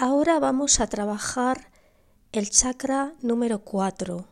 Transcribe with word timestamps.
Ahora 0.00 0.38
vamos 0.38 0.78
a 0.78 0.86
trabajar 0.86 1.72
el 2.30 2.50
chakra 2.50 3.14
número 3.20 3.64
4. 3.64 4.28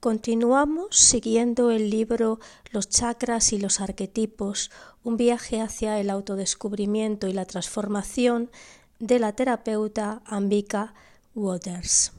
Continuamos 0.00 0.96
siguiendo 0.96 1.70
el 1.70 1.90
libro 1.90 2.40
Los 2.70 2.88
chakras 2.88 3.52
y 3.52 3.58
los 3.58 3.82
arquetipos, 3.82 4.70
un 5.04 5.18
viaje 5.18 5.60
hacia 5.60 6.00
el 6.00 6.08
autodescubrimiento 6.08 7.26
y 7.26 7.34
la 7.34 7.44
transformación 7.44 8.50
de 8.98 9.18
la 9.18 9.34
terapeuta 9.34 10.22
Ambika 10.24 10.94
Waters. 11.34 12.12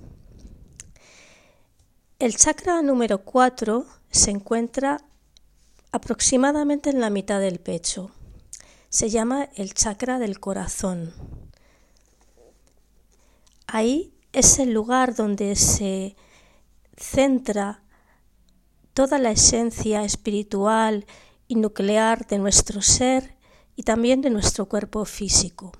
El 2.20 2.38
chakra 2.38 2.84
número 2.84 3.24
4 3.24 3.88
se 4.12 4.30
encuentra 4.30 5.02
aproximadamente 5.92 6.92
en 6.92 7.02
la 7.02 7.10
mitad 7.10 7.40
del 7.40 7.60
pecho. 7.60 8.12
Se 8.90 9.10
llama 9.10 9.50
el 9.56 9.74
chakra 9.74 10.20
del 10.20 10.40
corazón. 10.40 11.12
Ahí 13.72 14.16
es 14.34 14.58
el 14.58 14.74
lugar 14.74 15.14
donde 15.14 15.56
se 15.56 16.16
centra 16.98 17.84
toda 18.96 19.20
la 19.20 19.30
esencia 19.30 20.04
espiritual 20.04 21.06
y 21.48 21.54
nuclear 21.54 22.26
de 22.26 22.40
nuestro 22.40 22.82
ser 22.82 23.38
y 23.76 23.84
también 23.84 24.22
de 24.22 24.32
nuestro 24.32 24.68
cuerpo 24.68 25.06
físico. 25.06 25.72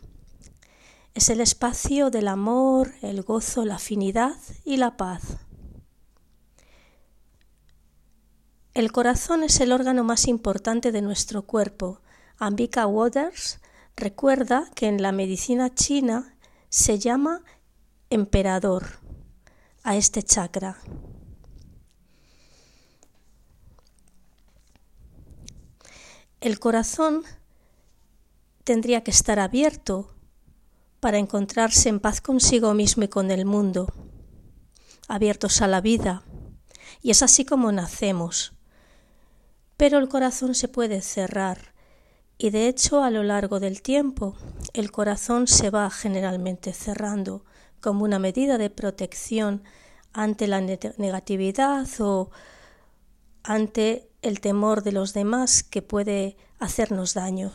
Es 1.16 1.30
el 1.30 1.42
espacio 1.42 2.12
del 2.12 2.28
amor, 2.28 2.94
el 3.02 3.24
gozo, 3.24 3.66
la 3.66 3.76
afinidad 3.76 4.36
y 4.64 4.78
la 4.78 4.96
paz. 4.96 5.38
El 8.76 8.92
corazón 8.92 9.42
es 9.42 9.60
el 9.62 9.72
órgano 9.72 10.04
más 10.04 10.28
importante 10.28 10.92
de 10.92 11.02
nuestro 11.02 11.42
cuerpo. 11.42 12.02
Ambika 12.38 12.86
Waters 12.86 13.60
recuerda 13.96 14.70
que 14.76 14.86
en 14.86 15.02
la 15.02 15.12
medicina 15.12 15.74
china 15.74 16.36
se 16.70 17.00
llama 17.00 17.42
emperador 18.10 19.00
a 19.84 19.96
este 19.96 20.24
chakra. 20.24 20.78
El 26.42 26.60
corazón 26.60 27.24
tendría 28.64 29.04
que 29.04 29.12
estar 29.12 29.40
abierto 29.40 30.14
para 31.00 31.18
encontrarse 31.18 31.90
en 31.90 32.00
paz 32.00 32.22
consigo 32.22 32.74
mismo 32.74 33.04
y 33.04 33.08
con 33.08 33.30
el 33.30 33.46
mundo, 33.46 33.94
abiertos 35.08 35.62
a 35.62 35.68
la 35.68 35.82
vida. 35.82 36.24
Y 37.02 37.12
es 37.12 37.22
así 37.22 37.46
como 37.46 37.72
nacemos. 37.72 38.54
Pero 39.78 39.98
el 40.00 40.10
corazón 40.10 40.56
se 40.56 40.68
puede 40.68 41.02
cerrar 41.02 41.74
y 42.38 42.50
de 42.50 42.68
hecho 42.68 43.04
a 43.04 43.12
lo 43.12 43.24
largo 43.24 43.60
del 43.60 43.82
tiempo 43.82 44.36
el 44.74 44.92
corazón 44.92 45.48
se 45.48 45.70
va 45.70 45.90
generalmente 45.90 46.74
cerrando 46.74 47.44
como 47.82 48.04
una 48.04 48.20
medida 48.20 48.58
de 48.58 48.70
protección 48.70 49.64
ante 50.14 50.48
la 50.48 50.62
negatividad 50.62 51.88
o 52.00 52.32
ante 53.44 54.10
el 54.22 54.42
temor 54.42 54.84
de 54.84 54.92
los 54.92 55.14
demás 55.14 55.64
que 55.64 55.82
puede 55.82 56.38
hacernos 56.60 57.14
daño. 57.14 57.52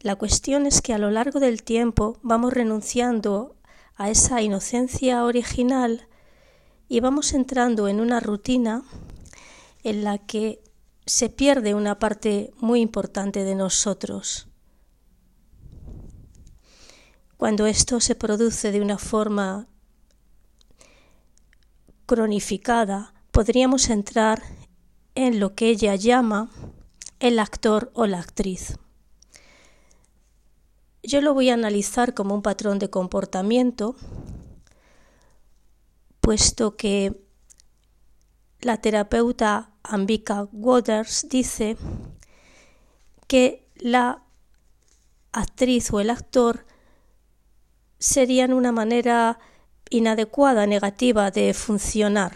La 0.00 0.16
cuestión 0.16 0.66
es 0.66 0.82
que 0.82 0.92
a 0.92 0.98
lo 0.98 1.10
largo 1.10 1.38
del 1.38 1.62
tiempo 1.62 2.18
vamos 2.22 2.52
renunciando 2.52 3.54
a 3.94 4.10
esa 4.10 4.42
inocencia 4.42 5.24
original 5.24 6.08
y 6.88 7.00
vamos 7.00 7.32
entrando 7.34 7.86
en 7.86 8.00
una 8.00 8.18
rutina 8.18 8.82
en 9.84 10.02
la 10.02 10.18
que 10.18 10.60
se 11.06 11.28
pierde 11.28 11.74
una 11.74 11.98
parte 11.98 12.52
muy 12.58 12.80
importante 12.80 13.44
de 13.44 13.54
nosotros. 13.54 14.48
Cuando 17.42 17.66
esto 17.66 17.98
se 17.98 18.14
produce 18.14 18.70
de 18.70 18.80
una 18.80 18.98
forma 18.98 19.66
cronificada, 22.06 23.14
podríamos 23.32 23.90
entrar 23.90 24.40
en 25.16 25.40
lo 25.40 25.56
que 25.56 25.66
ella 25.66 25.96
llama 25.96 26.52
el 27.18 27.40
actor 27.40 27.90
o 27.94 28.06
la 28.06 28.20
actriz. 28.20 28.78
Yo 31.02 31.20
lo 31.20 31.34
voy 31.34 31.50
a 31.50 31.54
analizar 31.54 32.14
como 32.14 32.36
un 32.36 32.42
patrón 32.42 32.78
de 32.78 32.90
comportamiento, 32.90 33.96
puesto 36.20 36.76
que 36.76 37.26
la 38.60 38.76
terapeuta 38.76 39.72
Ambika 39.82 40.44
Waters 40.52 41.26
dice 41.28 41.76
que 43.26 43.68
la 43.74 44.22
actriz 45.32 45.92
o 45.92 45.98
el 45.98 46.10
actor 46.10 46.66
serían 48.02 48.52
una 48.52 48.72
manera 48.72 49.38
inadecuada, 49.88 50.66
negativa 50.66 51.30
de 51.30 51.54
funcionar. 51.54 52.34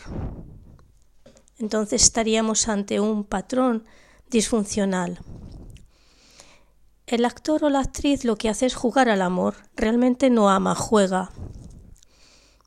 Entonces 1.58 2.04
estaríamos 2.04 2.68
ante 2.68 3.00
un 3.00 3.24
patrón 3.24 3.84
disfuncional. 4.30 5.18
El 7.08 7.24
actor 7.24 7.64
o 7.64 7.70
la 7.70 7.80
actriz 7.80 8.24
lo 8.24 8.36
que 8.36 8.48
hace 8.48 8.66
es 8.66 8.76
jugar 8.76 9.08
al 9.08 9.20
amor, 9.20 9.56
realmente 9.74 10.30
no 10.30 10.50
ama, 10.50 10.76
juega, 10.76 11.32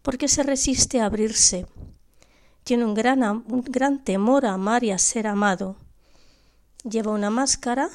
porque 0.02 0.28
se 0.28 0.44
resiste 0.44 1.00
a 1.00 1.06
abrirse. 1.06 1.68
Tiene 2.66 2.84
un 2.84 2.96
gran, 2.96 3.24
un 3.24 3.64
gran 3.66 4.04
temor 4.04 4.46
a 4.46 4.56
amar 4.56 4.84
y 4.84 4.92
a 4.92 4.98
ser 4.98 5.26
amado. 5.26 5.78
Lleva 6.84 7.14
una 7.14 7.30
máscara, 7.30 7.88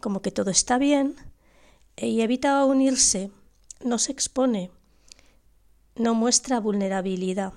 como 0.00 0.22
que 0.22 0.30
todo 0.30 0.52
está 0.52 0.78
bien, 0.78 1.16
y 1.96 2.20
evita 2.20 2.64
unirse 2.64 3.32
no 3.80 3.98
se 3.98 4.12
expone, 4.12 4.70
no 5.96 6.14
muestra 6.14 6.60
vulnerabilidad. 6.60 7.52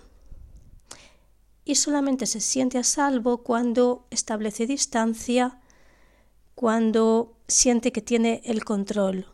Y 1.64 1.76
solamente 1.76 2.26
se 2.26 2.40
siente 2.40 2.78
a 2.78 2.84
salvo 2.84 3.44
cuando 3.44 4.08
establece 4.10 4.66
distancia, 4.66 5.60
cuando 6.56 7.38
siente 7.48 7.92
que 7.92 8.02
tiene 8.02 8.42
el 8.46 8.66
control, 8.66 9.28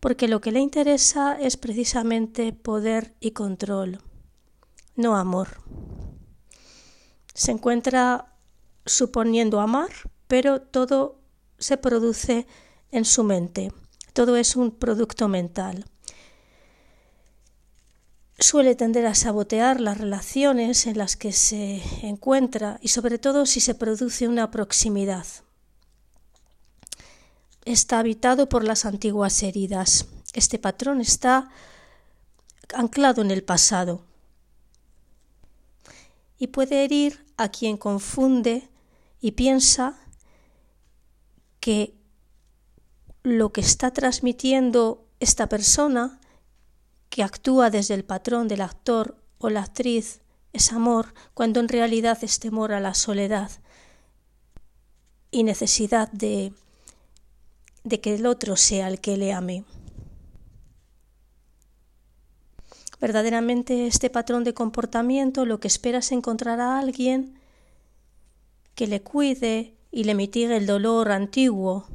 porque 0.00 0.28
lo 0.28 0.40
que 0.40 0.52
le 0.52 0.60
interesa 0.60 1.38
es 1.38 1.56
precisamente 1.56 2.52
poder 2.52 3.14
y 3.20 3.32
control, 3.32 4.00
no 4.96 5.16
amor. 5.16 5.62
Se 7.34 7.52
encuentra 7.52 8.34
suponiendo 8.86 9.60
amar, 9.60 9.90
pero 10.26 10.60
todo 10.60 11.20
se 11.58 11.76
produce 11.76 12.46
en 12.90 13.04
su 13.04 13.22
mente, 13.22 13.72
todo 14.14 14.36
es 14.36 14.56
un 14.56 14.70
producto 14.70 15.28
mental 15.28 15.84
suele 18.40 18.74
tender 18.74 19.06
a 19.06 19.14
sabotear 19.14 19.80
las 19.80 19.98
relaciones 19.98 20.86
en 20.86 20.98
las 20.98 21.16
que 21.16 21.32
se 21.32 21.82
encuentra 22.02 22.78
y 22.82 22.88
sobre 22.88 23.18
todo 23.18 23.46
si 23.46 23.60
se 23.60 23.74
produce 23.74 24.26
una 24.28 24.50
proximidad. 24.50 25.26
Está 27.64 27.98
habitado 27.98 28.48
por 28.48 28.64
las 28.64 28.86
antiguas 28.86 29.42
heridas. 29.42 30.06
Este 30.32 30.58
patrón 30.58 31.00
está 31.00 31.50
anclado 32.74 33.20
en 33.20 33.30
el 33.30 33.44
pasado 33.44 34.04
y 36.38 36.48
puede 36.48 36.84
herir 36.84 37.26
a 37.36 37.50
quien 37.50 37.76
confunde 37.76 38.68
y 39.20 39.32
piensa 39.32 39.98
que 41.60 41.94
lo 43.22 43.52
que 43.52 43.60
está 43.60 43.92
transmitiendo 43.92 45.06
esta 45.20 45.48
persona 45.48 46.19
que 47.10 47.22
actúa 47.22 47.70
desde 47.70 47.94
el 47.94 48.04
patrón 48.04 48.48
del 48.48 48.62
actor 48.62 49.16
o 49.38 49.50
la 49.50 49.62
actriz 49.62 50.20
es 50.52 50.72
amor 50.72 51.12
cuando 51.34 51.60
en 51.60 51.68
realidad 51.68 52.18
es 52.22 52.38
temor 52.38 52.72
a 52.72 52.80
la 52.80 52.94
soledad 52.94 53.50
y 55.30 55.42
necesidad 55.42 56.10
de, 56.12 56.52
de 57.84 58.00
que 58.00 58.14
el 58.14 58.26
otro 58.26 58.56
sea 58.56 58.88
el 58.88 59.00
que 59.00 59.16
le 59.16 59.32
ame. 59.32 59.64
Verdaderamente 63.00 63.86
este 63.86 64.10
patrón 64.10 64.44
de 64.44 64.54
comportamiento 64.54 65.46
lo 65.46 65.58
que 65.58 65.68
espera 65.68 65.98
es 65.98 66.12
encontrar 66.12 66.60
a 66.60 66.78
alguien 66.78 67.38
que 68.74 68.86
le 68.86 69.02
cuide 69.02 69.74
y 69.90 70.04
le 70.04 70.14
mitigue 70.14 70.56
el 70.56 70.66
dolor 70.66 71.10
antiguo, 71.10 71.86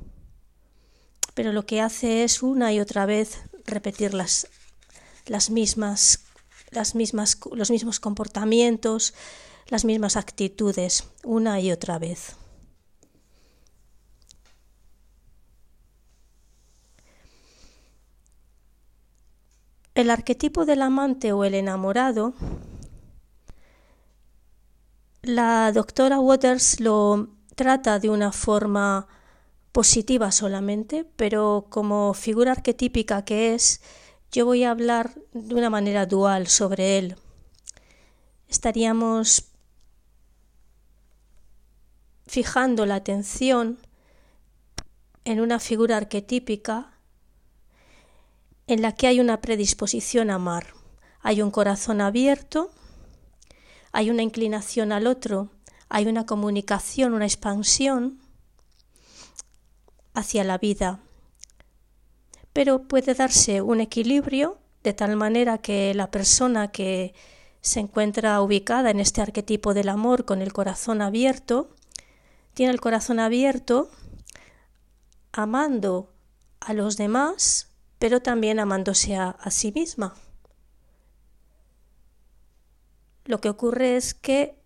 pero 1.34 1.54
lo 1.54 1.66
que 1.66 1.82
hace 1.82 2.24
es 2.24 2.42
una 2.42 2.74
y 2.74 2.80
otra 2.80 3.06
vez 3.06 3.42
repetir 3.66 4.14
las 4.14 4.48
las 5.26 5.50
mismas, 5.50 6.26
las 6.72 6.96
mismas, 6.96 7.38
los 7.52 7.72
mismos 7.72 8.00
comportamientos, 8.00 9.14
las 9.68 9.86
mismas 9.86 10.16
actitudes 10.16 11.06
una 11.24 11.60
y 11.60 11.72
otra 11.72 12.00
vez. 12.00 12.36
El 19.96 20.10
arquetipo 20.10 20.66
del 20.66 20.82
amante 20.82 21.32
o 21.32 21.46
el 21.46 21.56
enamorado, 21.56 22.34
la 25.22 25.72
doctora 25.72 26.20
Waters 26.20 26.82
lo 26.82 27.30
trata 27.56 27.98
de 28.00 28.10
una 28.10 28.32
forma 28.34 29.08
positiva 29.72 30.32
solamente, 30.32 31.06
pero 31.16 31.68
como 31.70 32.14
figura 32.14 32.52
arquetípica 32.52 33.24
que 33.24 33.56
es, 33.56 33.82
yo 34.32 34.46
voy 34.46 34.64
a 34.64 34.72
hablar 34.72 35.14
de 35.34 35.56
una 35.56 35.70
manera 35.70 36.06
dual 36.06 36.48
sobre 36.48 36.98
él. 36.98 37.16
Estaríamos 38.48 39.46
fijando 42.28 42.86
la 42.86 42.96
atención 42.96 43.80
en 45.24 45.40
una 45.40 45.60
figura 45.60 45.98
arquetípica 45.98 46.92
en 48.68 48.82
la 48.82 48.94
que 48.94 49.08
hay 49.08 49.20
una 49.20 49.42
predisposición 49.42 50.30
a 50.30 50.36
amar. 50.36 50.74
Hay 51.22 51.42
un 51.42 51.52
corazón 51.52 52.02
abierto, 52.02 52.72
hay 53.92 54.10
una 54.10 54.24
inclinación 54.24 54.92
al 54.92 55.08
otro, 55.08 55.50
hay 55.90 56.08
una 56.08 56.26
comunicación, 56.26 57.14
una 57.14 57.26
expansión 57.26 58.20
hacia 60.14 60.44
la 60.44 60.58
vida. 60.58 61.00
Pero 62.56 62.84
puede 62.84 63.16
darse 63.16 63.62
un 63.62 63.82
equilibrio 63.82 64.58
de 64.82 64.94
tal 64.94 65.18
manera 65.18 65.58
que 65.58 65.94
la 65.94 66.10
persona 66.10 66.72
que 66.72 67.14
se 67.60 67.82
encuentra 67.82 68.40
ubicada 68.40 68.92
en 68.92 69.02
este 69.02 69.22
arquetipo 69.22 69.74
del 69.74 69.90
amor 69.90 70.24
con 70.24 70.42
el 70.42 70.54
corazón 70.54 71.02
abierto, 71.02 71.76
tiene 72.54 72.72
el 72.72 72.80
corazón 72.80 73.20
abierto 73.20 73.90
amando 75.34 76.14
a 76.62 76.72
los 76.72 76.96
demás, 76.96 77.72
pero 78.00 78.22
también 78.22 78.58
amándose 78.62 79.18
a, 79.18 79.32
a 79.32 79.52
sí 79.52 79.74
misma. 79.74 80.16
Lo 83.26 83.42
que 83.42 83.50
ocurre 83.50 83.98
es 83.98 84.14
que 84.14 84.58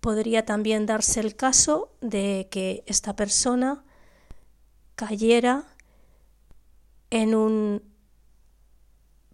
podría 0.00 0.44
también 0.44 0.84
darse 0.84 1.20
el 1.20 1.36
caso 1.36 1.90
de 2.02 2.48
que 2.50 2.84
esta 2.86 3.16
persona 3.16 3.82
cayera 4.94 5.64
en 7.10 7.34
un 7.34 7.82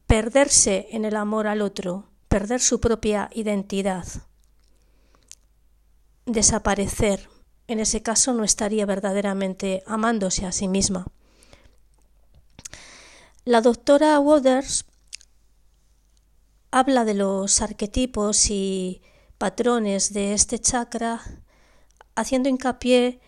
perderse 0.06 0.88
en 0.90 1.05
el 1.05 1.17
amor 1.17 1.46
al 1.46 1.62
otro, 1.62 2.08
perder 2.28 2.61
su 2.61 2.81
propia 2.81 3.31
identidad, 3.34 4.06
desaparecer. 6.25 7.28
En 7.69 7.81
ese 7.81 8.02
caso 8.02 8.32
no 8.32 8.44
estaría 8.44 8.87
verdaderamente 8.87 9.82
amándose 9.87 10.46
a 10.46 10.52
sí 10.52 10.69
misma. 10.69 11.06
La 13.44 13.61
doctora 13.61 14.19
Waters 14.20 14.87
habla 16.70 17.05
de 17.05 17.14
los 17.14 17.62
arquetipos 17.62 18.50
y 18.50 19.02
patrones 19.38 20.12
de 20.12 20.32
este 20.32 20.58
chakra 20.58 21.20
haciendo 22.14 22.49
hincapié 22.49 23.20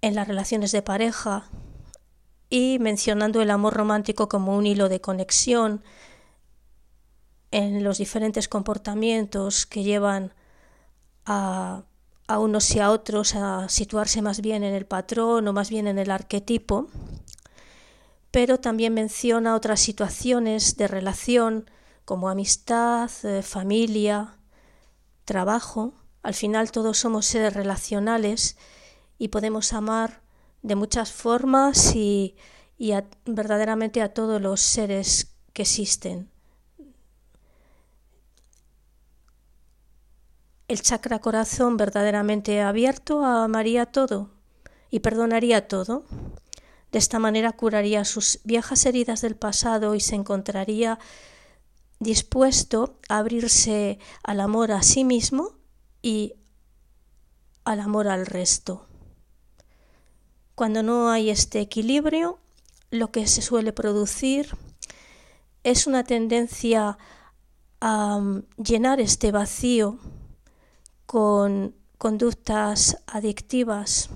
en 0.00 0.14
las 0.14 0.28
relaciones 0.28 0.72
de 0.72 0.82
pareja 0.82 1.50
y 2.54 2.78
mencionando 2.78 3.42
el 3.42 3.50
amor 3.50 3.74
romántico 3.74 4.28
como 4.28 4.56
un 4.56 4.64
hilo 4.64 4.88
de 4.88 5.00
conexión 5.00 5.82
en 7.50 7.82
los 7.82 7.98
diferentes 7.98 8.46
comportamientos 8.46 9.66
que 9.66 9.82
llevan 9.82 10.32
a, 11.26 11.82
a 12.28 12.38
unos 12.38 12.72
y 12.76 12.78
a 12.78 12.92
otros 12.92 13.34
a 13.34 13.68
situarse 13.68 14.22
más 14.22 14.40
bien 14.40 14.62
en 14.62 14.72
el 14.72 14.86
patrón 14.86 15.48
o 15.48 15.52
más 15.52 15.68
bien 15.68 15.88
en 15.88 15.98
el 15.98 16.12
arquetipo, 16.12 16.86
pero 18.30 18.60
también 18.60 18.94
menciona 18.94 19.56
otras 19.56 19.80
situaciones 19.80 20.76
de 20.76 20.86
relación 20.86 21.68
como 22.04 22.28
amistad, 22.28 23.10
eh, 23.24 23.42
familia, 23.42 24.36
trabajo. 25.24 25.92
Al 26.22 26.34
final 26.34 26.70
todos 26.70 26.98
somos 26.98 27.26
seres 27.26 27.52
relacionales 27.52 28.56
y 29.18 29.28
podemos 29.28 29.72
amar 29.72 30.23
de 30.64 30.74
muchas 30.74 31.12
formas 31.12 31.94
y, 31.94 32.34
verdaderamente 33.26 34.02
a 34.02 34.12
todos 34.12 34.40
los 34.40 34.60
seres 34.60 35.36
que 35.52 35.62
existen. 35.62 36.30
El 40.66 40.80
chakra 40.80 41.20
corazón 41.20 41.76
verdaderamente 41.76 42.62
abierto 42.62 43.24
amaría 43.24 43.86
todo 43.86 44.30
y 44.90 45.00
perdonaría 45.00 45.68
todo. 45.68 46.04
De 46.90 46.98
esta 46.98 47.18
manera 47.18 47.52
curaría 47.52 48.04
sus 48.04 48.40
viejas 48.44 48.86
heridas 48.86 49.20
del 49.20 49.36
pasado 49.36 49.94
y 49.94 50.00
se 50.00 50.14
encontraría 50.14 50.98
dispuesto 52.00 52.98
a 53.10 53.18
abrirse 53.18 53.98
al 54.22 54.40
amor 54.40 54.72
a 54.72 54.82
sí 54.82 55.04
mismo 55.04 55.52
y 56.00 56.34
al 57.64 57.80
amor 57.80 58.08
al 58.08 58.24
resto. 58.24 58.86
Cuando 60.54 60.82
no 60.82 61.10
hay 61.10 61.30
este 61.30 61.60
equilibrio, 61.60 62.38
lo 62.90 63.10
que 63.10 63.26
se 63.26 63.42
suele 63.42 63.72
producir 63.72 64.56
es 65.64 65.86
una 65.86 66.04
tendencia 66.04 66.96
a 67.80 68.18
mm, 68.18 68.44
llenar 68.56 69.00
este 69.00 69.32
vacío 69.32 69.98
con 71.06 71.74
conductas 71.98 72.98
adictivas 73.06 74.10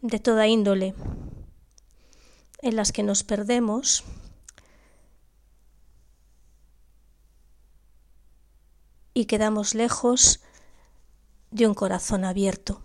de 0.00 0.18
toda 0.18 0.48
índole 0.48 0.94
en 2.62 2.76
las 2.76 2.92
que 2.92 3.02
nos 3.02 3.22
perdemos 3.22 4.04
y 9.14 9.26
quedamos 9.26 9.74
lejos 9.74 10.40
de 11.50 11.66
un 11.66 11.74
corazón 11.74 12.24
abierto. 12.24 12.82